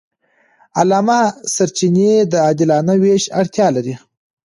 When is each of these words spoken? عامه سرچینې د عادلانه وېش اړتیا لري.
عامه 0.79 1.19
سرچینې 1.53 2.11
د 2.31 2.33
عادلانه 2.45 2.93
وېش 3.03 3.23
اړتیا 3.39 3.67
لري. 3.75 3.95